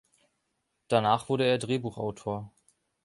[0.87, 2.51] Danach wurde er Drehbuchautor.